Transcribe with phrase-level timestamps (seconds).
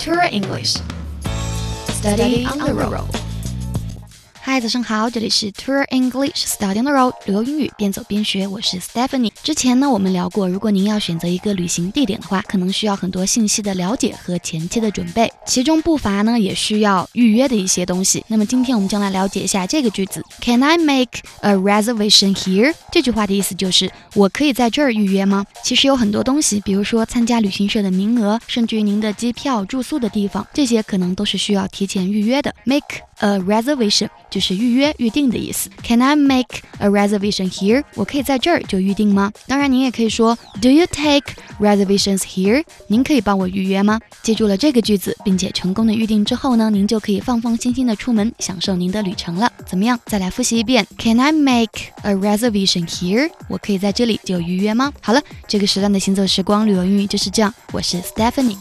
[0.00, 0.76] Tour English.
[1.90, 3.29] Study on the road.
[4.52, 9.30] 嗨，早上好，这里是 Tour English Study on the Road 旅游英语边走边学，我是 Stephanie。
[9.44, 18.24] 之前呢，我们聊过，如果您要选择一个旅行地点的话，可能需要很多信息的了解和前期的准备，其中不乏呢也需要预约的一些东西。
[18.26, 22.74] 那么今天我们将来了解一下这个句子：Can I make a reservation here？
[22.90, 25.46] 这句话的意思就是我可以在这儿预约吗？
[25.62, 32.52] 其实有很多东西，比如说参加旅行社的名额，甚至于您的机票、住宿的地方，这些可能都是需要提前预约的。
[32.64, 35.70] Make a reservation 就是预约、预定的意思。
[35.82, 37.82] Can I make a reservation here？
[37.94, 39.32] 我可以在这儿就预定吗？
[39.46, 42.62] 当然，您也可以说 Do you take reservations here？
[42.88, 44.00] 您可以帮我预约吗？
[44.22, 49.50] 记住了这个句子，并且成功的预定之后呢，您就可以放放心心的出门，享受您的旅程了。
[49.66, 49.98] 怎么样？
[50.06, 50.86] 再来复习一遍。
[50.98, 53.30] Can I make a reservation here？
[53.48, 54.92] 我可以在这里就预约吗？
[55.00, 57.52] 好了，这个时段的行走时光旅游英语就是这样。
[57.72, 58.56] 我是 Stephanie。